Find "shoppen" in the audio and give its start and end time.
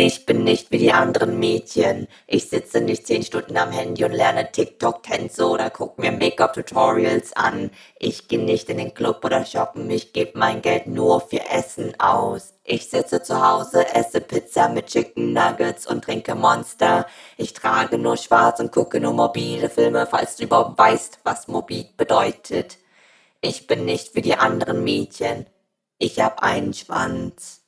9.44-9.90